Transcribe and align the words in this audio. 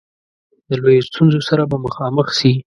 د 0.69 0.71
لویو 0.81 1.07
ستونزو 1.09 1.39
سره 1.49 1.63
به 1.69 1.77
مخامخ 1.85 2.27
سي. 2.39 2.53